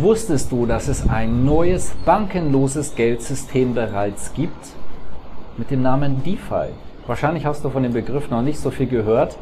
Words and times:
Wusstest 0.00 0.50
du, 0.50 0.64
dass 0.64 0.88
es 0.88 1.06
ein 1.10 1.44
neues 1.44 1.92
bankenloses 2.06 2.94
Geldsystem 2.94 3.74
bereits 3.74 4.32
gibt 4.32 4.68
mit 5.58 5.70
dem 5.70 5.82
Namen 5.82 6.22
DeFi? 6.24 6.70
Wahrscheinlich 7.06 7.44
hast 7.44 7.62
du 7.62 7.68
von 7.68 7.82
dem 7.82 7.92
Begriff 7.92 8.30
noch 8.30 8.40
nicht 8.40 8.58
so 8.58 8.70
viel 8.70 8.86
gehört 8.86 9.36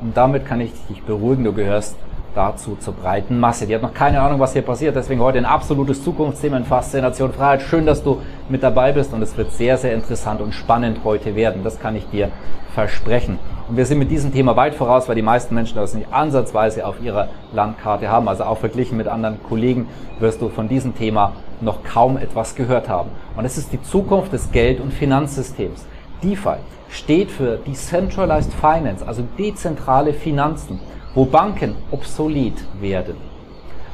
und 0.00 0.16
damit 0.16 0.44
kann 0.44 0.60
ich 0.60 0.72
dich 0.88 1.04
beruhigen, 1.04 1.44
du 1.44 1.52
gehörst 1.52 1.94
dazu 2.34 2.76
zur 2.80 2.94
breiten 2.94 3.38
Masse. 3.38 3.68
Die 3.68 3.76
hat 3.76 3.82
noch 3.82 3.94
keine 3.94 4.20
Ahnung, 4.20 4.40
was 4.40 4.54
hier 4.54 4.62
passiert, 4.62 4.96
deswegen 4.96 5.20
heute 5.20 5.38
ein 5.38 5.44
absolutes 5.44 6.02
Zukunftsthema 6.02 6.56
in 6.56 6.64
Faszination 6.64 7.32
Freiheit. 7.32 7.62
Schön, 7.62 7.86
dass 7.86 8.02
du 8.02 8.18
mit 8.52 8.62
dabei 8.62 8.92
bist 8.92 9.12
und 9.12 9.22
es 9.22 9.36
wird 9.36 9.50
sehr, 9.50 9.78
sehr 9.78 9.94
interessant 9.94 10.40
und 10.40 10.52
spannend 10.52 11.00
heute 11.04 11.34
werden. 11.34 11.64
Das 11.64 11.80
kann 11.80 11.96
ich 11.96 12.06
dir 12.10 12.30
versprechen. 12.74 13.38
Und 13.68 13.78
wir 13.78 13.86
sind 13.86 13.98
mit 13.98 14.10
diesem 14.10 14.32
Thema 14.32 14.54
weit 14.56 14.74
voraus, 14.74 15.08
weil 15.08 15.14
die 15.14 15.22
meisten 15.22 15.54
Menschen 15.54 15.76
das 15.76 15.94
nicht 15.94 16.12
ansatzweise 16.12 16.86
auf 16.86 17.02
ihrer 17.02 17.28
Landkarte 17.54 18.10
haben. 18.10 18.28
Also 18.28 18.44
auch 18.44 18.58
verglichen 18.58 18.98
mit 18.98 19.08
anderen 19.08 19.42
Kollegen 19.42 19.88
wirst 20.20 20.42
du 20.42 20.50
von 20.50 20.68
diesem 20.68 20.94
Thema 20.94 21.32
noch 21.62 21.82
kaum 21.82 22.18
etwas 22.18 22.54
gehört 22.54 22.88
haben. 22.88 23.10
Und 23.36 23.46
es 23.46 23.56
ist 23.56 23.72
die 23.72 23.82
Zukunft 23.82 24.32
des 24.32 24.52
Geld- 24.52 24.80
und 24.80 24.92
Finanzsystems. 24.92 25.86
DeFi 26.22 26.56
steht 26.90 27.30
für 27.30 27.56
Decentralized 27.56 28.52
Finance, 28.52 29.06
also 29.06 29.22
dezentrale 29.38 30.12
Finanzen, 30.12 30.78
wo 31.14 31.24
Banken 31.24 31.74
obsolet 31.90 32.62
werden. 32.80 33.31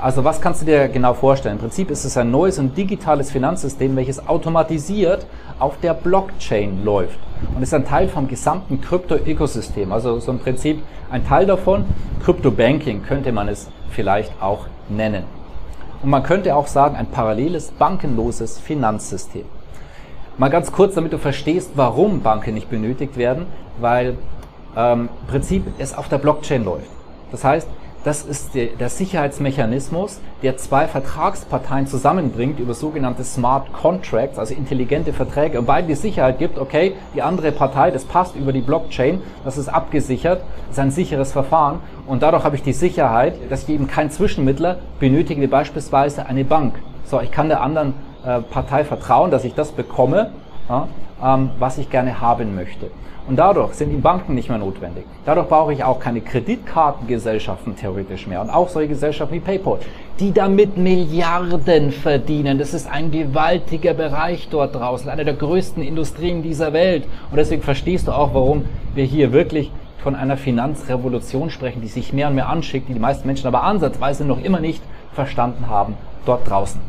Also 0.01 0.23
was 0.23 0.41
kannst 0.41 0.63
du 0.63 0.67
dir 0.67 0.87
genau 0.87 1.13
vorstellen? 1.13 1.57
Im 1.57 1.61
Prinzip 1.61 1.91
ist 1.91 2.05
es 2.05 2.17
ein 2.17 2.31
neues 2.31 2.61
und 2.61 2.77
digitales 2.77 3.33
Finanzsystem, 3.33 3.97
welches 3.97 4.29
automatisiert 4.29 5.27
auf 5.59 5.77
der 5.81 5.93
Blockchain 5.93 6.85
läuft 6.85 7.19
und 7.57 7.63
ist 7.65 7.75
ein 7.75 7.85
Teil 7.85 8.09
vom 8.09 8.29
gesamten 8.29 8.81
Krypto-Ökosystem. 8.81 9.91
Also 9.91 10.21
so 10.21 10.31
im 10.31 10.39
Prinzip 10.39 10.85
ein 11.11 11.27
Teil 11.27 11.47
davon, 11.47 11.85
Krypto-Banking 12.25 13.03
könnte 13.03 13.33
man 13.33 13.49
es 13.49 13.69
vielleicht 13.91 14.41
auch 14.41 14.67
nennen. 14.89 15.25
Und 16.01 16.11
man 16.11 16.23
könnte 16.23 16.55
auch 16.55 16.69
sagen, 16.69 16.95
ein 16.95 17.07
paralleles, 17.07 17.73
bankenloses 17.73 18.61
Finanzsystem. 18.61 19.47
Mal 20.37 20.51
ganz 20.51 20.71
kurz, 20.71 20.95
damit 20.95 21.13
du 21.13 21.19
verstehst, 21.19 21.73
warum 21.75 22.21
Banken 22.21 22.55
nicht 22.55 22.71
benötigt 22.71 23.17
werden, 23.17 23.47
weil 23.81 24.17
ähm, 24.77 25.09
im 25.23 25.27
Prinzip 25.27 25.67
es 25.79 25.93
auf 25.99 26.09
der 26.09 26.19
Blockchain 26.19 26.65
läuft. 26.65 26.87
Das 27.33 27.43
heißt, 27.43 27.67
das 28.09 28.23
ist 28.23 28.55
der, 28.55 28.69
der, 28.69 28.89
Sicherheitsmechanismus, 28.89 30.19
der 30.43 30.57
zwei 30.57 30.89
Vertragsparteien 30.89 31.87
zusammenbringt 31.87 32.59
über 32.59 32.73
sogenannte 32.73 33.23
Smart 33.23 33.71
Contracts, 33.75 34.39
also 34.39 34.55
intelligente 34.55 35.13
Verträge, 35.13 35.59
und 35.59 35.67
beiden 35.67 35.89
die 35.89 35.95
Sicherheit 35.95 36.39
gibt, 36.39 36.57
okay, 36.57 36.95
die 37.15 37.21
andere 37.21 37.53
Partei, 37.53 37.91
das 37.91 38.07
passt 38.07 38.35
über 38.35 38.55
die 38.55 38.63
Blockchain, 38.63 39.21
das 39.45 39.59
ist 39.59 39.69
abgesichert, 39.69 40.41
ist 40.71 40.79
ein 40.79 40.91
sicheres 40.91 41.33
Verfahren. 41.33 41.81
Und 42.07 42.23
dadurch 42.23 42.45
habe 42.45 42.57
ich 42.57 42.63
die 42.63 42.73
Sicherheit, 42.73 43.35
dass 43.51 43.65
ich 43.65 43.69
eben 43.69 43.89
kein 43.89 44.11
Zwischenmittler 44.11 44.79
benötige, 44.99 45.43
wie 45.43 45.47
beispielsweise 45.47 46.25
eine 46.25 46.47
Bank. 46.47 46.77
So, 47.05 47.21
ich 47.21 47.31
kann 47.31 47.51
der 47.51 47.61
anderen 47.61 47.93
äh, 48.25 48.41
Partei 48.41 48.85
vertrauen, 48.85 49.31
dass 49.31 49.45
ich 49.45 49.53
das 49.53 49.73
bekomme, 49.73 50.31
ja, 50.69 50.89
ähm, 51.23 51.51
was 51.59 51.79
ich 51.79 51.91
gerne 51.91 52.21
haben 52.21 52.55
möchte. 52.55 52.91
Und 53.29 53.37
dadurch 53.37 53.75
sind 53.75 53.91
die 53.91 53.97
Banken 53.97 54.35
nicht 54.35 54.49
mehr 54.49 54.57
notwendig. 54.57 55.05
Dadurch 55.27 55.49
brauche 55.49 55.75
ich 55.75 55.85
auch 55.85 56.01
keine 56.01 56.23
Kreditkartengesellschaften 56.23 57.77
theoretisch 57.77 58.27
mehr 58.27 58.41
und 58.41 58.49
auch 58.49 58.71
solche 58.71 58.89
Gesellschaften 58.89 59.35
wie 59.35 59.41
PayPal, 59.41 59.81
die 60.19 60.33
damit 60.33 60.79
Milliarden 60.79 61.93
verdienen. 61.93 62.59
Das 62.59 62.73
ist 62.73 62.91
ein 62.91 63.11
gewaltiger 63.11 63.93
Bereich 63.93 64.49
dort 64.51 64.75
draußen, 64.75 65.11
eine 65.11 65.27
der 65.27 65.35
größten 65.35 65.83
Industrien 65.83 66.43
dieser 66.43 66.73
Welt. 66.73 67.05
Und 67.31 67.37
deswegen 67.37 67.61
verstehst 67.61 68.09
du 68.09 68.13
auch, 68.13 68.33
warum 68.33 68.65
wir 68.95 69.05
hier 69.05 69.31
wirklich 69.31 69.71
von 70.03 70.15
einer 70.15 70.39
Finanzrevolution 70.39 71.51
sprechen, 71.51 71.83
die 71.83 71.89
sich 71.89 72.15
mehr 72.15 72.29
und 72.29 72.35
mehr 72.35 72.49
anschickt, 72.49 72.89
die 72.89 72.95
die 72.95 72.99
meisten 72.99 73.27
Menschen 73.27 73.47
aber 73.47 73.63
ansatzweise 73.63 74.25
noch 74.25 74.43
immer 74.43 74.61
nicht 74.61 74.83
verstanden 75.13 75.69
haben 75.69 75.99
dort 76.25 76.49
draußen. 76.49 76.81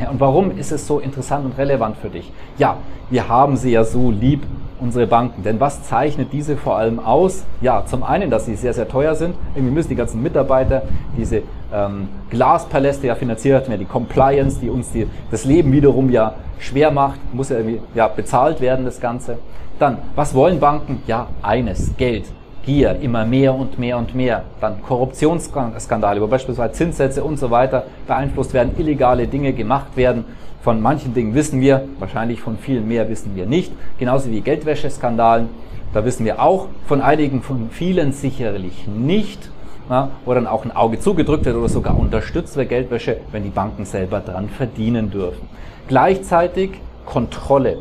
Ja, 0.00 0.10
und 0.10 0.20
warum 0.20 0.56
ist 0.56 0.70
es 0.70 0.86
so 0.86 1.00
interessant 1.00 1.44
und 1.44 1.58
relevant 1.58 1.96
für 1.96 2.08
dich? 2.08 2.30
Ja, 2.56 2.76
wir 3.10 3.28
haben 3.28 3.56
sie 3.56 3.72
ja 3.72 3.84
so 3.84 4.10
lieb 4.10 4.42
unsere 4.80 5.06
Banken. 5.06 5.42
Denn 5.42 5.58
was 5.58 5.82
zeichnet 5.82 6.32
diese 6.32 6.56
vor 6.56 6.76
allem 6.76 7.00
aus? 7.00 7.44
Ja, 7.60 7.84
zum 7.84 8.04
einen, 8.04 8.30
dass 8.30 8.46
sie 8.46 8.54
sehr, 8.54 8.72
sehr 8.72 8.88
teuer 8.88 9.14
sind. 9.14 9.34
Irgendwie 9.54 9.74
müssen 9.74 9.88
die 9.88 9.96
ganzen 9.96 10.22
Mitarbeiter 10.22 10.82
diese 11.16 11.42
ähm, 11.72 12.08
Glaspaläste 12.30 13.08
ja 13.08 13.14
finanziert 13.14 13.68
werden, 13.68 13.80
die 13.80 13.86
Compliance, 13.86 14.60
die 14.60 14.70
uns 14.70 14.92
die, 14.92 15.06
das 15.30 15.44
Leben 15.44 15.72
wiederum 15.72 16.10
ja 16.10 16.34
schwer 16.58 16.90
macht, 16.90 17.18
muss 17.34 17.48
ja 17.48 17.56
irgendwie 17.56 17.80
ja, 17.94 18.08
bezahlt 18.08 18.60
werden, 18.60 18.84
das 18.84 19.00
Ganze. 19.00 19.38
Dann, 19.78 19.98
was 20.14 20.34
wollen 20.34 20.60
Banken? 20.60 21.02
Ja, 21.06 21.28
eines, 21.42 21.96
Geld. 21.96 22.24
Gier, 22.64 22.96
immer 23.00 23.24
mehr 23.24 23.54
und 23.54 23.78
mehr 23.78 23.96
und 23.98 24.14
mehr. 24.14 24.44
Dann 24.60 24.82
Korruptionsskandale, 24.82 26.20
wo 26.20 26.26
beispielsweise 26.26 26.72
Zinssätze 26.72 27.24
und 27.24 27.38
so 27.38 27.50
weiter 27.50 27.84
beeinflusst 28.06 28.52
werden, 28.52 28.72
illegale 28.78 29.26
Dinge 29.26 29.52
gemacht 29.52 29.96
werden. 29.96 30.24
Von 30.62 30.80
manchen 30.80 31.14
Dingen 31.14 31.34
wissen 31.34 31.60
wir, 31.60 31.84
wahrscheinlich 31.98 32.40
von 32.40 32.58
vielen 32.58 32.86
mehr 32.88 33.08
wissen 33.08 33.34
wir 33.34 33.46
nicht. 33.46 33.72
Genauso 33.98 34.30
wie 34.30 34.40
Geldwäscheskandalen. 34.40 35.48
Da 35.94 36.04
wissen 36.04 36.26
wir 36.26 36.42
auch 36.42 36.66
von 36.86 37.00
einigen, 37.00 37.42
von 37.42 37.70
vielen 37.70 38.12
sicherlich 38.12 38.86
nicht. 38.86 39.50
Ja, 39.88 40.10
wo 40.26 40.34
dann 40.34 40.46
auch 40.46 40.66
ein 40.66 40.76
Auge 40.76 41.00
zugedrückt 41.00 41.46
wird 41.46 41.56
oder 41.56 41.70
sogar 41.70 41.98
unterstützt 41.98 42.56
wird 42.56 42.68
Geldwäsche, 42.68 43.16
wenn 43.32 43.42
die 43.42 43.48
Banken 43.48 43.86
selber 43.86 44.20
dran 44.20 44.50
verdienen 44.50 45.10
dürfen. 45.10 45.48
Gleichzeitig 45.88 46.72
Kontrolle. 47.06 47.78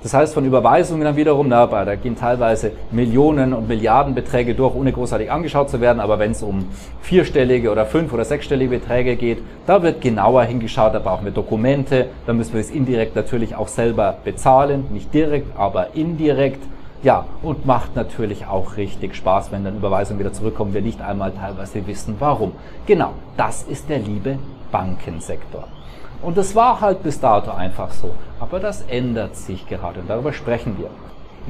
Das 0.00 0.14
heißt, 0.14 0.34
von 0.34 0.44
Überweisungen 0.44 1.02
dann 1.02 1.16
wiederum, 1.16 1.48
na, 1.48 1.66
da 1.66 1.96
gehen 1.96 2.16
teilweise 2.16 2.70
Millionen 2.92 3.52
und 3.52 3.66
Milliardenbeträge 3.66 4.54
durch, 4.54 4.74
ohne 4.76 4.92
großartig 4.92 5.30
angeschaut 5.30 5.70
zu 5.70 5.80
werden. 5.80 5.98
Aber 5.98 6.20
wenn 6.20 6.30
es 6.30 6.42
um 6.42 6.66
vierstellige 7.00 7.72
oder 7.72 7.84
fünf- 7.84 8.12
oder 8.12 8.24
sechsstellige 8.24 8.78
Beträge 8.78 9.16
geht, 9.16 9.38
da 9.66 9.82
wird 9.82 10.00
genauer 10.00 10.44
hingeschaut, 10.44 10.94
da 10.94 11.00
brauchen 11.00 11.24
wir 11.24 11.32
Dokumente, 11.32 12.06
da 12.26 12.32
müssen 12.32 12.52
wir 12.52 12.60
es 12.60 12.70
indirekt 12.70 13.16
natürlich 13.16 13.56
auch 13.56 13.66
selber 13.66 14.18
bezahlen. 14.24 14.86
Nicht 14.92 15.12
direkt, 15.12 15.58
aber 15.58 15.94
indirekt. 15.94 16.62
Ja, 17.02 17.26
und 17.42 17.66
macht 17.66 17.94
natürlich 17.94 18.46
auch 18.46 18.76
richtig 18.76 19.14
Spaß, 19.14 19.52
wenn 19.52 19.64
dann 19.64 19.76
Überweisungen 19.76 20.18
wieder 20.20 20.32
zurückkommen, 20.32 20.74
wir 20.74 20.82
nicht 20.82 21.00
einmal 21.00 21.32
teilweise 21.32 21.86
wissen, 21.86 22.16
warum. 22.18 22.52
Genau, 22.86 23.12
das 23.36 23.62
ist 23.64 23.88
der 23.88 23.98
liebe 23.98 24.38
Bankensektor. 24.72 25.68
Und 26.22 26.36
das 26.36 26.54
war 26.54 26.80
halt 26.80 27.02
bis 27.02 27.20
dato 27.20 27.50
einfach 27.50 27.92
so. 27.92 28.10
Aber 28.40 28.58
das 28.58 28.82
ändert 28.82 29.36
sich 29.36 29.66
gerade 29.68 30.00
und 30.00 30.10
darüber 30.10 30.32
sprechen 30.32 30.76
wir. 30.78 30.90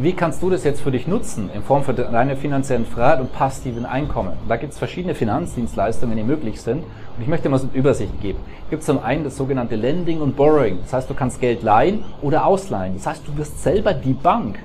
Wie 0.00 0.12
kannst 0.12 0.42
du 0.42 0.50
das 0.50 0.62
jetzt 0.62 0.80
für 0.80 0.92
dich 0.92 1.08
nutzen 1.08 1.50
in 1.52 1.62
Form 1.62 1.82
von 1.82 1.96
deiner 1.96 2.36
finanziellen 2.36 2.86
Freiheit 2.86 3.18
und 3.18 3.32
passiven 3.32 3.84
Einkommen? 3.84 4.34
Da 4.48 4.56
gibt 4.56 4.72
es 4.72 4.78
verschiedene 4.78 5.14
Finanzdienstleistungen, 5.14 6.16
die 6.16 6.22
möglich 6.22 6.60
sind. 6.60 6.84
Und 6.84 7.22
ich 7.22 7.26
möchte 7.26 7.48
mal 7.48 7.58
so 7.58 7.66
eine 7.66 7.76
Übersicht 7.76 8.20
geben. 8.20 8.38
Es 8.64 8.70
gibt 8.70 8.84
zum 8.84 9.02
einen 9.02 9.24
das 9.24 9.36
sogenannte 9.36 9.74
Lending 9.74 10.20
und 10.20 10.36
Borrowing. 10.36 10.78
Das 10.82 10.92
heißt, 10.92 11.10
du 11.10 11.14
kannst 11.14 11.40
Geld 11.40 11.64
leihen 11.64 12.04
oder 12.22 12.46
ausleihen. 12.46 12.94
Das 12.94 13.08
heißt, 13.08 13.26
du 13.26 13.36
wirst 13.36 13.60
selber 13.60 13.92
die 13.92 14.12
Bank. 14.12 14.60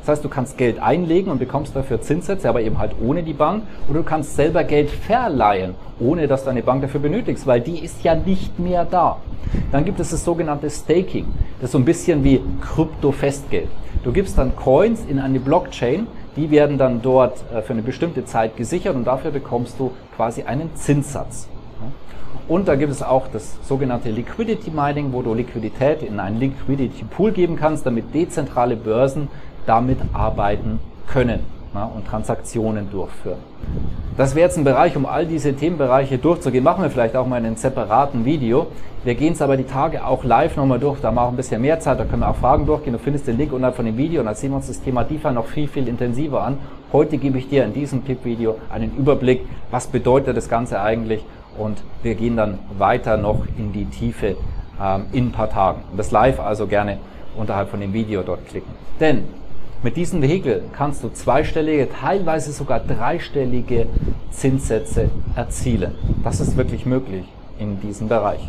Das 0.00 0.08
heißt, 0.08 0.24
du 0.24 0.28
kannst 0.28 0.58
Geld 0.58 0.80
einlegen 0.80 1.30
und 1.30 1.38
bekommst 1.38 1.76
dafür 1.76 2.00
Zinssätze, 2.00 2.48
aber 2.48 2.62
eben 2.62 2.78
halt 2.78 2.92
ohne 3.00 3.22
die 3.22 3.32
Bank. 3.32 3.62
Oder 3.88 4.00
du 4.00 4.04
kannst 4.04 4.34
selber 4.34 4.64
Geld 4.64 4.90
verleihen, 4.90 5.74
ohne 6.00 6.26
dass 6.26 6.44
du 6.44 6.50
eine 6.50 6.62
Bank 6.62 6.82
dafür 6.82 7.00
benötigst, 7.00 7.46
weil 7.46 7.60
die 7.60 7.78
ist 7.78 8.02
ja 8.02 8.14
nicht 8.14 8.58
mehr 8.58 8.84
da. 8.84 9.18
Dann 9.70 9.84
gibt 9.84 10.00
es 10.00 10.10
das 10.10 10.24
sogenannte 10.24 10.70
Staking. 10.70 11.26
Das 11.60 11.68
ist 11.68 11.72
so 11.72 11.78
ein 11.78 11.84
bisschen 11.84 12.24
wie 12.24 12.40
Krypto-Festgeld. 12.60 13.68
Du 14.04 14.12
gibst 14.12 14.36
dann 14.38 14.56
Coins 14.56 15.04
in 15.08 15.18
eine 15.18 15.38
Blockchain, 15.38 16.06
die 16.34 16.50
werden 16.50 16.78
dann 16.78 17.02
dort 17.02 17.38
äh, 17.52 17.62
für 17.62 17.72
eine 17.72 17.82
bestimmte 17.82 18.24
Zeit 18.24 18.56
gesichert 18.56 18.96
und 18.96 19.04
dafür 19.04 19.30
bekommst 19.30 19.78
du 19.78 19.92
quasi 20.16 20.42
einen 20.42 20.74
Zinssatz. 20.74 21.48
Und 22.48 22.66
da 22.66 22.74
gibt 22.74 22.90
es 22.90 23.02
auch 23.02 23.28
das 23.28 23.56
sogenannte 23.66 24.10
Liquidity 24.10 24.70
Mining, 24.70 25.12
wo 25.12 25.22
du 25.22 25.32
Liquidität 25.32 26.02
in 26.02 26.18
einen 26.18 26.40
Liquidity 26.40 27.04
Pool 27.04 27.30
geben 27.30 27.56
kannst, 27.56 27.86
damit 27.86 28.12
dezentrale 28.12 28.76
Börsen 28.76 29.28
damit 29.66 29.98
arbeiten 30.12 30.80
können 31.06 31.40
ja, 31.74 31.84
und 31.84 32.06
Transaktionen 32.06 32.90
durchführen. 32.90 33.38
Das 34.16 34.34
wäre 34.34 34.46
jetzt 34.46 34.58
ein 34.58 34.64
Bereich, 34.64 34.94
um 34.96 35.06
all 35.06 35.24
diese 35.24 35.54
Themenbereiche 35.54 36.18
durchzugehen. 36.18 36.62
Machen 36.62 36.82
wir 36.82 36.90
vielleicht 36.90 37.16
auch 37.16 37.26
mal 37.26 37.38
in 37.38 37.46
einem 37.46 37.56
separaten 37.56 38.24
Video. 38.26 38.66
Wir 39.04 39.14
gehen 39.14 39.32
es 39.32 39.40
aber 39.40 39.56
die 39.56 39.64
Tage 39.64 40.04
auch 40.04 40.22
live 40.22 40.56
nochmal 40.56 40.78
durch. 40.78 41.00
Da 41.00 41.08
haben 41.08 41.14
wir 41.14 41.22
auch 41.22 41.30
ein 41.30 41.36
bisschen 41.36 41.62
mehr 41.62 41.80
Zeit. 41.80 41.98
Da 41.98 42.04
können 42.04 42.20
wir 42.20 42.28
auch 42.28 42.36
Fragen 42.36 42.66
durchgehen. 42.66 42.92
Du 42.92 42.98
findest 42.98 43.26
den 43.26 43.38
Link 43.38 43.52
unterhalb 43.52 43.74
von 43.74 43.86
dem 43.86 43.96
Video 43.96 44.20
und 44.20 44.26
dann 44.26 44.34
sehen 44.34 44.50
wir 44.50 44.56
uns 44.56 44.66
das 44.66 44.82
Thema 44.82 45.04
DeFi 45.04 45.32
noch 45.32 45.46
viel, 45.46 45.66
viel 45.66 45.88
intensiver 45.88 46.42
an. 46.42 46.58
Heute 46.92 47.16
gebe 47.16 47.38
ich 47.38 47.48
dir 47.48 47.64
in 47.64 47.72
diesem 47.72 48.04
Tipp-Video 48.04 48.56
einen 48.70 48.94
Überblick, 48.96 49.46
was 49.70 49.86
bedeutet 49.86 50.36
das 50.36 50.50
Ganze 50.50 50.80
eigentlich 50.80 51.24
und 51.58 51.82
wir 52.02 52.14
gehen 52.14 52.36
dann 52.36 52.58
weiter 52.76 53.16
noch 53.16 53.44
in 53.56 53.72
die 53.72 53.86
Tiefe 53.86 54.36
ähm, 54.80 55.06
in 55.12 55.28
ein 55.28 55.32
paar 55.32 55.48
Tagen. 55.48 55.82
Das 55.96 56.10
live 56.10 56.38
also 56.38 56.66
gerne 56.66 56.98
unterhalb 57.36 57.70
von 57.70 57.80
dem 57.80 57.94
Video 57.94 58.22
dort 58.22 58.46
klicken. 58.46 58.72
Denn 59.00 59.24
mit 59.82 59.96
diesem 59.96 60.22
Vehikel 60.22 60.62
kannst 60.72 61.02
du 61.02 61.08
zweistellige, 61.08 61.88
teilweise 61.90 62.52
sogar 62.52 62.80
dreistellige 62.80 63.86
Zinssätze 64.30 65.10
erzielen. 65.34 65.94
Das 66.22 66.40
ist 66.40 66.56
wirklich 66.56 66.86
möglich 66.86 67.24
in 67.58 67.80
diesem 67.80 68.08
Bereich. 68.08 68.48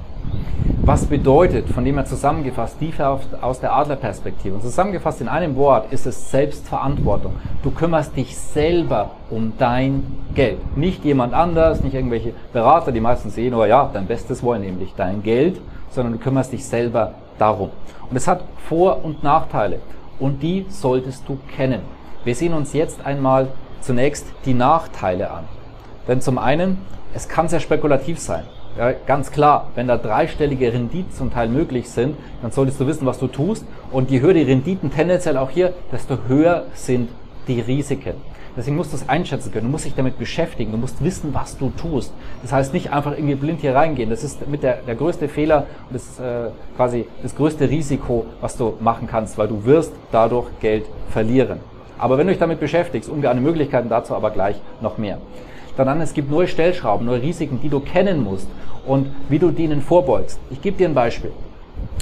Was 0.86 1.06
bedeutet, 1.06 1.70
von 1.70 1.86
dem 1.86 1.96
her 1.96 2.06
zusammengefasst, 2.06 2.78
die 2.82 2.94
aus 3.42 3.60
der 3.60 3.74
Adlerperspektive? 3.74 4.56
Und 4.56 4.62
zusammengefasst 4.62 5.22
in 5.22 5.28
einem 5.28 5.56
Wort 5.56 5.92
ist 5.92 6.06
es 6.06 6.30
Selbstverantwortung. 6.30 7.34
Du 7.64 7.72
kümmerst 7.72 8.16
dich 8.16 8.38
selber 8.38 9.12
um 9.30 9.54
dein 9.58 10.04
Geld. 10.36 10.78
Nicht 10.78 11.06
jemand 11.06 11.34
anders, 11.34 11.82
nicht 11.82 11.94
irgendwelche 11.94 12.34
Berater, 12.52 12.92
die 12.92 13.00
meistens 13.00 13.36
sehen, 13.36 13.54
oh 13.54 13.66
ja, 13.66 13.90
dein 13.94 14.08
Bestes 14.08 14.44
wollen, 14.44 14.62
nämlich 14.62 14.94
dein 14.96 15.24
Geld, 15.24 15.60
sondern 15.90 16.14
du 16.14 16.20
kümmerst 16.20 16.52
dich 16.52 16.66
selber 16.66 17.14
darum. 17.40 17.70
Und 18.10 18.18
es 18.18 18.28
hat 18.28 18.44
Vor- 18.68 19.04
und 19.04 19.24
Nachteile. 19.24 19.80
Und 20.24 20.42
die 20.42 20.66
solltest 20.70 21.28
du 21.28 21.38
kennen. 21.58 21.82
Wir 22.24 22.34
sehen 22.34 22.54
uns 22.54 22.72
jetzt 22.72 23.06
einmal 23.06 23.50
zunächst 23.82 24.26
die 24.46 24.54
Nachteile 24.54 25.30
an. 25.30 25.44
Denn 26.08 26.22
zum 26.22 26.38
einen, 26.38 26.78
es 27.14 27.28
kann 27.28 27.50
sehr 27.50 27.60
spekulativ 27.60 28.20
sein. 28.20 28.46
Ja, 28.78 28.94
ganz 29.06 29.34
klar, 29.34 29.72
wenn 29.76 29.90
da 29.90 29.98
dreistellige 29.98 30.72
Renditen 30.72 31.12
zum 31.12 31.30
Teil 31.30 31.50
möglich 31.50 31.90
sind, 31.90 32.16
dann 32.42 32.52
solltest 32.52 32.80
du 32.80 32.88
wissen, 32.88 33.06
was 33.06 33.20
du 33.20 33.28
tust. 33.28 33.66
Und 33.92 34.12
je 34.12 34.22
höher 34.22 34.34
die 34.34 34.44
Renditen 34.44 34.92
tendenziell 34.92 35.36
auch 35.36 35.50
hier, 35.50 35.74
desto 35.92 36.18
höher 36.30 36.68
sind 36.74 37.10
die 37.48 37.60
Risiken. 37.60 38.16
Deswegen 38.56 38.76
musst 38.76 38.92
du 38.94 38.98
es 38.98 39.10
einschätzen 39.10 39.52
können. 39.52 39.66
Du 39.66 39.72
musst 39.72 39.86
dich 39.86 39.96
damit 39.96 40.20
beschäftigen. 40.20 40.72
Du 40.72 40.78
musst 40.78 41.04
wissen, 41.04 41.34
was 41.34 41.58
du 41.58 41.72
tust. 41.72 42.14
Das 42.44 42.52
heißt 42.52 42.74
nicht 42.74 42.92
einfach 42.92 43.14
irgendwie 43.14 43.36
blind 43.36 43.62
hier 43.62 43.74
reingehen. 43.76 44.10
Das 44.10 44.24
ist 44.24 44.48
mit 44.48 44.62
der, 44.62 44.78
der 44.88 44.96
größte 44.96 45.28
Fehler 45.28 45.66
und 45.90 45.94
das 45.96 46.04
ist 46.04 46.20
äh, 46.20 46.50
quasi 46.76 47.08
das 47.24 47.36
größte 47.36 47.70
Risiko, 47.70 48.26
was 48.42 48.56
du 48.56 48.76
machen 48.80 49.08
kannst, 49.08 49.38
weil 49.38 49.48
du 49.48 49.66
wirst 49.66 49.92
dadurch 50.12 50.48
Geld 50.60 50.86
verlieren. 51.10 51.60
Aber 51.98 52.18
wenn 52.18 52.28
du 52.28 52.34
dich 52.34 52.40
damit 52.40 52.60
beschäftigst, 52.60 53.10
ungeahnte 53.10 53.42
Möglichkeiten 53.42 53.90
dazu 53.90 54.16
aber 54.16 54.30
gleich 54.30 54.58
noch 54.82 54.98
mehr 54.98 55.18
sondern 55.76 56.02
es 56.02 56.14
gibt 56.14 56.30
neue 56.30 56.48
Stellschrauben, 56.48 57.06
neue 57.06 57.22
Risiken, 57.22 57.60
die 57.62 57.70
du 57.70 57.80
kennen 57.80 58.24
musst 58.24 58.48
und 58.86 59.08
wie 59.30 59.40
du 59.40 59.52
denen 59.52 59.82
vorbeugst. 59.82 60.40
Ich 60.52 60.62
gebe 60.62 60.78
dir 60.78 60.88
ein 60.88 60.94
Beispiel. 60.94 61.32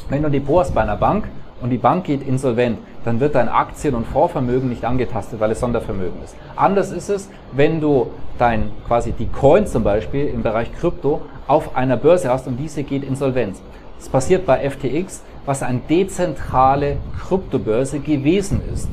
Wenn 0.10 0.22
du 0.22 0.28
ein 0.28 0.32
Depot 0.32 0.60
hast 0.60 0.74
bei 0.74 0.82
einer 0.82 0.98
Bank 0.98 1.26
und 1.62 1.69
die 1.69 1.78
Bank 1.78 2.06
geht 2.06 2.28
insolvent, 2.28 2.80
dann 3.06 3.19
wird 3.19 3.36
dein 3.36 3.50
Aktien- 3.50 3.96
und 3.96 4.06
Vorvermögen 4.06 4.69
nicht 4.69 4.86
angetastet, 4.86 5.40
weil 5.40 5.52
es 5.52 5.60
Sondervermögen 5.60 6.22
ist. 6.24 6.36
Anders 6.56 6.92
ist 6.92 7.10
es, 7.10 7.30
wenn 7.52 7.81
du 7.81 8.08
dein, 8.38 8.72
quasi 8.88 9.12
die 9.12 9.28
Coins 9.28 9.72
zum 9.72 9.84
Beispiel 9.84 10.28
im 10.28 10.44
Bereich 10.44 10.72
Krypto 10.74 11.22
auf 11.48 11.75
einer 11.75 11.98
Börse 11.98 12.30
hast 12.30 12.48
und 12.48 12.58
diese 12.58 12.84
geht 12.84 13.04
insolvent. 13.04 13.58
Das 13.98 14.10
passiert 14.10 14.46
bei 14.46 14.68
FTX, 14.68 15.24
was 15.46 15.62
eine 15.62 15.80
dezentrale 15.90 16.98
Kryptobörse 17.19 18.00
gewesen 18.00 18.62
ist. 18.74 18.90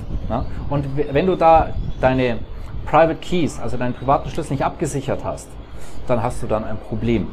Und 0.69 0.85
wenn 1.13 1.27
du 1.27 1.35
da 1.35 1.71
deine 2.01 2.39
Private 2.85 3.17
Keys, 3.17 3.59
also 3.61 3.77
deinen 3.77 3.95
privaten 3.95 4.29
Schlüssel 4.31 4.55
nicht 4.55 4.65
abgesichert 4.65 5.25
hast, 5.25 5.49
dann 6.07 6.23
hast 6.23 6.43
du 6.43 6.47
dann 6.47 6.65
ein 6.65 6.79
Problem. 6.79 7.29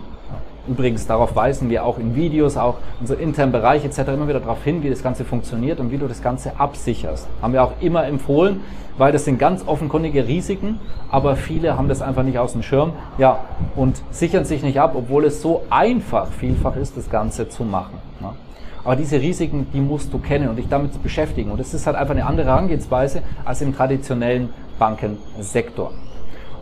Übrigens, 0.67 1.05
darauf 1.05 1.35
weisen 1.35 1.69
wir 1.69 1.85
auch 1.85 1.99
in 1.99 2.15
Videos, 2.15 2.57
auch 2.57 2.75
in 2.99 3.07
so 3.07 3.13
internen 3.13 3.51
Bereich 3.51 3.85
etc. 3.85 3.99
immer 4.13 4.27
wieder 4.27 4.39
darauf 4.39 4.63
hin, 4.63 4.81
wie 4.83 4.89
das 4.89 5.03
Ganze 5.03 5.25
funktioniert 5.25 5.79
und 5.79 5.91
wie 5.91 5.97
du 5.97 6.07
das 6.07 6.21
Ganze 6.21 6.59
absicherst. 6.59 7.27
Haben 7.41 7.53
wir 7.53 7.63
auch 7.63 7.73
immer 7.81 8.05
empfohlen, 8.05 8.61
weil 8.97 9.11
das 9.11 9.25
sind 9.25 9.37
ganz 9.37 9.67
offenkundige 9.67 10.27
Risiken, 10.27 10.79
aber 11.11 11.35
viele 11.35 11.77
haben 11.77 11.87
das 11.87 12.01
einfach 12.01 12.23
nicht 12.23 12.39
aus 12.39 12.53
dem 12.53 12.63
Schirm, 12.63 12.93
ja, 13.17 13.39
und 13.75 14.01
sichern 14.11 14.45
sich 14.45 14.63
nicht 14.63 14.79
ab, 14.79 14.93
obwohl 14.95 15.25
es 15.25 15.41
so 15.41 15.63
einfach 15.69 16.27
vielfach 16.27 16.75
ist, 16.75 16.97
das 16.97 17.09
Ganze 17.09 17.49
zu 17.49 17.63
machen. 17.63 17.99
Ne? 18.19 18.29
Aber 18.83 18.95
diese 18.95 19.19
Risiken, 19.19 19.67
die 19.73 19.81
musst 19.81 20.13
du 20.13 20.19
kennen 20.19 20.47
und 20.47 20.57
dich 20.57 20.69
damit 20.69 21.01
beschäftigen. 21.01 21.51
Und 21.51 21.59
das 21.59 21.73
ist 21.73 21.87
halt 21.87 21.95
einfach 21.95 22.13
eine 22.13 22.25
andere 22.25 22.47
Herangehensweise 22.47 23.23
als 23.43 23.61
im 23.61 23.75
traditionellen 23.75 24.49
Bankensektor. 24.77 25.91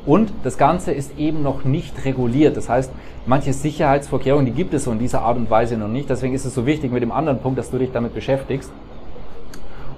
Und 0.05 0.33
das 0.43 0.57
Ganze 0.57 0.91
ist 0.91 1.17
eben 1.17 1.43
noch 1.43 1.63
nicht 1.63 2.03
reguliert. 2.03 2.57
Das 2.57 2.67
heißt, 2.67 2.91
manche 3.25 3.53
Sicherheitsvorkehrungen, 3.53 4.45
die 4.45 4.51
gibt 4.51 4.73
es 4.73 4.83
so 4.83 4.91
in 4.91 4.99
dieser 4.99 5.21
Art 5.21 5.37
und 5.37 5.49
Weise 5.49 5.77
noch 5.77 5.87
nicht. 5.87 6.09
Deswegen 6.09 6.33
ist 6.33 6.45
es 6.45 6.53
so 6.53 6.65
wichtig 6.65 6.91
mit 6.91 7.01
dem 7.01 7.11
anderen 7.11 7.39
Punkt, 7.39 7.57
dass 7.57 7.71
du 7.71 7.77
dich 7.77 7.91
damit 7.91 8.13
beschäftigst. 8.13 8.71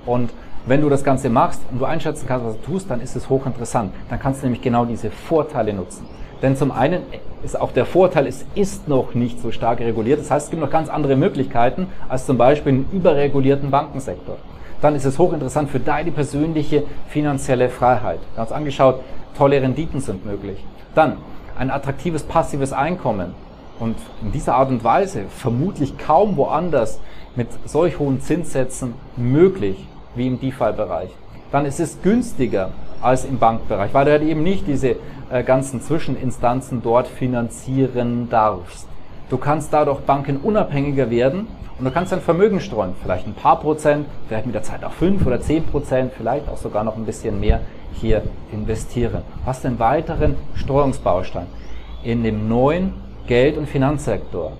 Und 0.06 0.30
wenn 0.68 0.82
du 0.82 0.90
das 0.90 1.04
Ganze 1.04 1.30
machst 1.30 1.62
und 1.72 1.80
du 1.80 1.86
einschätzen 1.86 2.26
kannst, 2.28 2.46
was 2.46 2.56
du 2.58 2.74
tust, 2.74 2.90
dann 2.90 3.02
ist 3.02 3.16
es 3.16 3.30
hochinteressant. 3.30 3.92
Dann 4.10 4.20
kannst 4.20 4.42
du 4.42 4.46
nämlich 4.46 4.62
genau 4.62 4.86
diese 4.86 5.10
Vorteile 5.10 5.74
nutzen. 5.74 6.06
Denn 6.42 6.56
zum 6.56 6.72
einen 6.72 7.02
ist 7.44 7.60
auch 7.60 7.72
der 7.72 7.86
Vorteil, 7.86 8.28
es 8.28 8.46
ist 8.54 8.88
noch 8.88 9.16
nicht 9.16 9.40
so 9.40 9.52
stark 9.52 9.80
reguliert. 9.80 10.20
Das 10.20 10.30
heißt, 10.30 10.46
es 10.46 10.50
gibt 10.52 10.62
noch 10.62 10.70
ganz 10.70 10.90
andere 10.90 11.16
Möglichkeiten 11.16 11.88
als 12.10 12.28
zum 12.28 12.38
Beispiel 12.38 12.74
einen 12.74 12.88
überregulierten 12.92 13.72
Bankensektor 13.72 14.38
dann 14.82 14.96
ist 14.96 15.06
es 15.06 15.18
hochinteressant 15.18 15.70
für 15.70 15.80
deine 15.80 16.12
persönliche 16.12 16.84
finanzielle 17.10 17.70
Freiheit. 17.70 18.20
Wir 18.34 18.38
haben 18.38 18.48
uns 18.48 18.52
angeschaut, 18.52 19.02
tolle 19.38 19.62
Renditen 19.62 20.00
sind 20.00 20.26
möglich. 20.26 20.64
Dann 20.94 21.18
ein 21.58 21.72
attraktives 21.72 22.24
passives 22.24 22.74
Einkommen. 22.74 23.34
Und 23.80 23.98
in 24.22 24.32
dieser 24.32 24.56
Art 24.56 24.70
und 24.70 24.84
Weise 24.84 25.26
vermutlich 25.30 25.98
kaum 25.98 26.38
woanders 26.38 27.00
mit 27.36 27.48
solch 27.66 28.00
hohen 28.00 28.22
Zinssätzen 28.22 28.94
möglich 29.18 29.88
wie 30.16 30.28
im 30.28 30.40
DeFi-Bereich. 30.40 31.10
Dann 31.52 31.66
ist 31.66 31.80
es 31.80 32.02
günstiger 32.02 32.70
als 33.02 33.26
im 33.26 33.38
Bankbereich, 33.38 33.94
weil 33.94 34.06
du 34.06 34.12
halt 34.12 34.24
eben 34.24 34.44
nicht 34.44 34.68
diese 34.68 34.96
äh, 35.30 35.44
ganzen 35.44 35.82
Zwischeninstanzen 35.82 36.82
dort 36.82 37.08
finanzieren 37.08 38.30
darfst. 38.30 38.88
Du 39.28 39.38
kannst 39.38 39.74
dadurch 39.74 40.02
bankenunabhängiger 40.02 41.10
werden 41.10 41.48
und 41.80 41.86
du 41.86 41.90
kannst 41.90 42.12
dein 42.12 42.22
Vermögen 42.22 42.60
streuen, 42.60 42.94
vielleicht 43.02 43.26
ein 43.26 43.34
paar 43.34 43.60
Prozent, 43.60 44.06
vielleicht 44.28 44.46
mit 44.46 44.54
der 44.54 44.62
Zeit 44.62 44.84
auch 44.84 44.92
fünf 44.92 45.26
oder 45.26 45.42
zehn 45.42 45.64
Prozent, 45.64 46.14
vielleicht 46.16 46.48
auch 46.48 46.58
sogar 46.58 46.84
noch 46.84 46.96
ein 46.96 47.06
bisschen 47.06 47.40
mehr 47.40 47.62
hier 47.94 48.22
investieren. 48.52 49.24
Du 49.42 49.46
hast 49.48 49.66
einen 49.66 49.80
weiteren 49.80 50.36
Streuungsbaustein 50.54 51.48
in 52.04 52.24
dem 52.24 52.48
neuen 52.48 52.94
Geld- 53.26 53.58
und 53.58 53.68
Finanzsektor, 53.68 54.52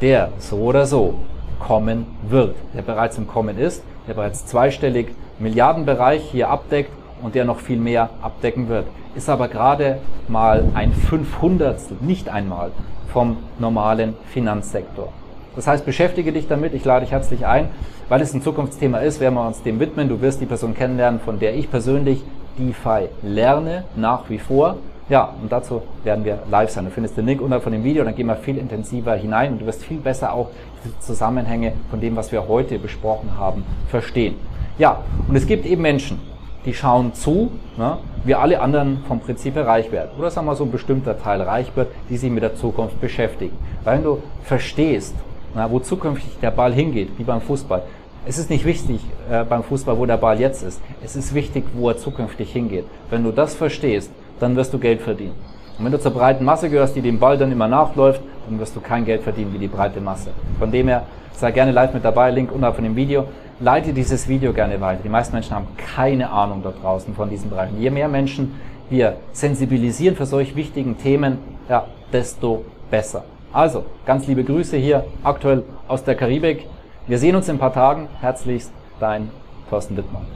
der 0.00 0.28
so 0.38 0.58
oder 0.58 0.86
so 0.86 1.14
kommen 1.58 2.06
wird, 2.28 2.54
der 2.74 2.82
bereits 2.82 3.18
im 3.18 3.26
Kommen 3.26 3.58
ist, 3.58 3.82
der 4.06 4.14
bereits 4.14 4.46
zweistellig 4.46 5.08
Milliardenbereich 5.40 6.22
hier 6.30 6.50
abdeckt 6.50 6.92
und 7.20 7.34
der 7.34 7.44
noch 7.44 7.58
viel 7.58 7.78
mehr 7.78 8.10
abdecken 8.22 8.68
wird. 8.68 8.86
Ist 9.16 9.28
aber 9.28 9.48
gerade 9.48 9.98
mal 10.28 10.64
ein 10.74 10.92
Fünfhundertstel, 10.92 11.96
nicht 12.00 12.28
einmal 12.28 12.70
vom 13.12 13.36
normalen 13.58 14.14
Finanzsektor. 14.32 15.12
Das 15.54 15.66
heißt, 15.66 15.84
beschäftige 15.84 16.32
dich 16.32 16.48
damit. 16.48 16.72
Ich 16.74 16.84
lade 16.84 17.04
dich 17.04 17.12
herzlich 17.12 17.46
ein, 17.46 17.68
weil 18.08 18.20
es 18.22 18.32
ein 18.32 18.42
Zukunftsthema 18.42 18.98
ist, 18.98 19.20
werden 19.20 19.34
wir 19.34 19.46
uns 19.46 19.62
dem 19.62 19.80
widmen. 19.80 20.08
Du 20.08 20.20
wirst 20.20 20.40
die 20.40 20.46
Person 20.46 20.74
kennenlernen, 20.74 21.20
von 21.20 21.38
der 21.38 21.54
ich 21.54 21.70
persönlich 21.70 22.22
DeFi 22.58 23.08
lerne, 23.22 23.84
nach 23.96 24.28
wie 24.30 24.38
vor. 24.38 24.76
Ja, 25.08 25.34
und 25.42 25.52
dazu 25.52 25.82
werden 26.04 26.24
wir 26.24 26.38
live 26.50 26.70
sein. 26.70 26.86
Du 26.86 26.90
findest 26.90 27.16
den 27.16 27.26
Link 27.26 27.40
unterhalb 27.40 27.64
von 27.64 27.72
dem 27.72 27.84
Video, 27.84 28.04
dann 28.04 28.14
gehen 28.14 28.28
wir 28.28 28.36
viel 28.36 28.56
intensiver 28.56 29.14
hinein 29.14 29.52
und 29.52 29.60
du 29.60 29.66
wirst 29.66 29.84
viel 29.84 29.98
besser 29.98 30.32
auch 30.32 30.48
die 30.84 30.98
Zusammenhänge 31.00 31.72
von 31.90 32.00
dem, 32.00 32.16
was 32.16 32.32
wir 32.32 32.48
heute 32.48 32.78
besprochen 32.78 33.36
haben, 33.36 33.64
verstehen. 33.88 34.36
Ja, 34.78 35.02
und 35.28 35.36
es 35.36 35.46
gibt 35.46 35.66
eben 35.66 35.82
Menschen, 35.82 36.18
die 36.64 36.72
schauen 36.72 37.12
zu, 37.12 37.50
ne, 37.76 37.98
wie 38.24 38.34
alle 38.34 38.60
anderen 38.60 39.04
vom 39.08 39.20
Prinzip 39.20 39.54
her 39.54 39.66
reich 39.66 39.90
werden. 39.90 40.10
Oder 40.18 40.30
sagen 40.30 40.46
wir 40.46 40.54
so 40.54 40.64
ein 40.64 40.70
bestimmter 40.70 41.18
Teil 41.18 41.42
reich 41.42 41.74
wird, 41.74 41.88
die 42.08 42.16
sich 42.16 42.30
mit 42.30 42.42
der 42.42 42.54
Zukunft 42.54 43.00
beschäftigen. 43.00 43.56
Weil 43.84 43.96
wenn 43.96 44.04
du 44.04 44.22
verstehst, 44.44 45.14
na, 45.54 45.70
wo 45.70 45.78
zukünftig 45.80 46.38
der 46.40 46.50
Ball 46.50 46.72
hingeht, 46.72 47.10
wie 47.18 47.24
beim 47.24 47.40
Fußball. 47.40 47.82
Es 48.24 48.38
ist 48.38 48.50
nicht 48.50 48.64
wichtig 48.64 49.00
äh, 49.30 49.44
beim 49.44 49.64
Fußball, 49.64 49.98
wo 49.98 50.06
der 50.06 50.16
Ball 50.16 50.40
jetzt 50.40 50.62
ist. 50.62 50.80
Es 51.04 51.16
ist 51.16 51.34
wichtig, 51.34 51.64
wo 51.74 51.88
er 51.88 51.98
zukünftig 51.98 52.52
hingeht. 52.52 52.84
Wenn 53.10 53.24
du 53.24 53.32
das 53.32 53.54
verstehst, 53.54 54.10
dann 54.40 54.56
wirst 54.56 54.72
du 54.72 54.78
Geld 54.78 55.02
verdienen. 55.02 55.34
Und 55.78 55.84
wenn 55.84 55.92
du 55.92 55.98
zur 55.98 56.12
breiten 56.12 56.44
Masse 56.44 56.70
gehörst, 56.70 56.94
die 56.94 57.00
dem 57.00 57.18
Ball 57.18 57.36
dann 57.36 57.50
immer 57.50 57.68
nachläuft, 57.68 58.22
dann 58.48 58.58
wirst 58.60 58.76
du 58.76 58.80
kein 58.80 59.04
Geld 59.04 59.22
verdienen 59.22 59.52
wie 59.52 59.58
die 59.58 59.68
breite 59.68 60.00
Masse. 60.00 60.30
Von 60.58 60.70
dem 60.70 60.88
her, 60.88 61.04
sei 61.32 61.50
gerne 61.50 61.72
live 61.72 61.92
mit 61.94 62.04
dabei, 62.04 62.30
Link 62.30 62.52
unterhalb 62.52 62.76
von 62.76 62.84
dem 62.84 62.96
Video. 62.96 63.26
Leite 63.62 63.92
dieses 63.92 64.26
Video 64.26 64.52
gerne 64.52 64.80
weiter. 64.80 65.02
Die 65.04 65.08
meisten 65.08 65.36
Menschen 65.36 65.54
haben 65.54 65.68
keine 65.76 66.30
Ahnung 66.30 66.64
da 66.64 66.72
draußen 66.72 67.14
von 67.14 67.30
diesen 67.30 67.48
Bereichen. 67.48 67.80
Je 67.80 67.90
mehr 67.90 68.08
Menschen 68.08 68.54
wir 68.90 69.18
sensibilisieren 69.30 70.16
für 70.16 70.26
solch 70.26 70.56
wichtigen 70.56 70.98
Themen, 70.98 71.38
ja, 71.68 71.86
desto 72.12 72.64
besser. 72.90 73.24
Also, 73.52 73.84
ganz 74.04 74.26
liebe 74.26 74.42
Grüße 74.42 74.76
hier 74.76 75.04
aktuell 75.22 75.62
aus 75.86 76.02
der 76.02 76.16
Karibik. 76.16 76.66
Wir 77.06 77.18
sehen 77.18 77.36
uns 77.36 77.48
in 77.48 77.54
ein 77.54 77.58
paar 77.60 77.72
Tagen. 77.72 78.08
Herzlichst, 78.20 78.72
dein 78.98 79.30
Thorsten 79.70 79.96
Wittmann. 79.96 80.26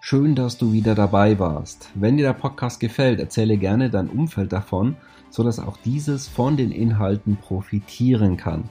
Schön, 0.00 0.34
dass 0.34 0.56
du 0.56 0.72
wieder 0.72 0.94
dabei 0.94 1.38
warst. 1.38 1.90
Wenn 1.94 2.16
dir 2.16 2.24
der 2.24 2.32
Podcast 2.32 2.80
gefällt, 2.80 3.20
erzähle 3.20 3.58
gerne 3.58 3.90
dein 3.90 4.08
Umfeld 4.08 4.50
davon, 4.50 4.96
sodass 5.28 5.58
auch 5.58 5.76
dieses 5.84 6.26
von 6.26 6.56
den 6.56 6.70
Inhalten 6.70 7.36
profitieren 7.36 8.38
kann. 8.38 8.70